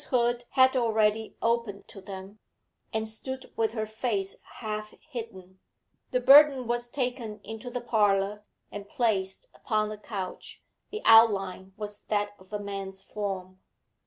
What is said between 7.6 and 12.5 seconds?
the parlour, and placed upon the couch. The outline was that